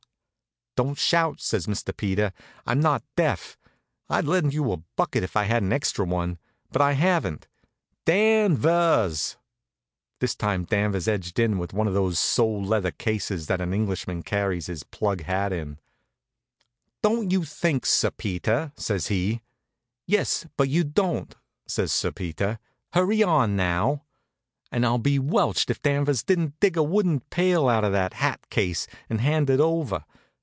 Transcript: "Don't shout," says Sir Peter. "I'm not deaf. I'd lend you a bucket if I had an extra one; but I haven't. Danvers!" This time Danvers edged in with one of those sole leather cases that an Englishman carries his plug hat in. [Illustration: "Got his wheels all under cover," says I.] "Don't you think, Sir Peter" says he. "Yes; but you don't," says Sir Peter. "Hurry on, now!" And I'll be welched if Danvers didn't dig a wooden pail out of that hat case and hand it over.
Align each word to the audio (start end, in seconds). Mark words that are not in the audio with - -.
"Don't 0.77 0.97
shout," 0.97 1.41
says 1.41 1.65
Sir 1.65 1.91
Peter. 1.91 2.31
"I'm 2.65 2.79
not 2.79 3.03
deaf. 3.17 3.57
I'd 4.09 4.23
lend 4.23 4.53
you 4.53 4.71
a 4.71 4.77
bucket 4.95 5.21
if 5.21 5.35
I 5.35 5.43
had 5.43 5.63
an 5.63 5.73
extra 5.73 6.05
one; 6.05 6.37
but 6.71 6.81
I 6.81 6.93
haven't. 6.93 7.45
Danvers!" 8.05 9.35
This 10.21 10.33
time 10.33 10.63
Danvers 10.63 11.09
edged 11.09 11.39
in 11.39 11.57
with 11.57 11.73
one 11.73 11.89
of 11.89 11.93
those 11.93 12.19
sole 12.19 12.63
leather 12.63 12.89
cases 12.91 13.47
that 13.47 13.59
an 13.59 13.73
Englishman 13.73 14.23
carries 14.23 14.67
his 14.67 14.83
plug 14.85 15.23
hat 15.23 15.51
in. 15.51 15.77
[Illustration: 17.03 17.03
"Got 17.03 17.09
his 17.09 17.09
wheels 17.09 17.11
all 17.11 17.19
under 17.19 17.19
cover," 17.19 17.19
says 17.19 17.19
I.] 17.19 17.19
"Don't 17.19 17.31
you 17.31 17.43
think, 17.73 17.85
Sir 17.85 18.11
Peter" 18.11 18.71
says 18.85 19.07
he. 19.07 19.41
"Yes; 20.07 20.45
but 20.55 20.69
you 20.69 20.83
don't," 20.85 21.35
says 21.67 21.91
Sir 21.91 22.13
Peter. 22.13 22.59
"Hurry 22.93 23.21
on, 23.21 23.57
now!" 23.57 24.05
And 24.71 24.85
I'll 24.85 24.99
be 24.99 25.19
welched 25.19 25.69
if 25.69 25.81
Danvers 25.81 26.23
didn't 26.23 26.59
dig 26.61 26.77
a 26.77 26.81
wooden 26.81 27.19
pail 27.19 27.67
out 27.67 27.83
of 27.83 27.91
that 27.91 28.13
hat 28.13 28.49
case 28.49 28.87
and 29.09 29.19
hand 29.19 29.49
it 29.49 29.59
over. 29.59 30.05